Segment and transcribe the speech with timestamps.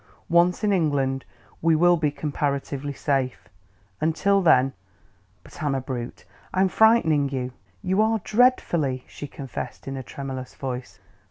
[0.29, 1.23] Once in England
[1.61, 3.47] we will be comparatively safe.
[4.01, 4.73] Until then...
[5.43, 7.51] But I'm a brute I'm frightening you!"
[7.83, 10.97] "You are, dreadfully," she confessed in a tremulous voice.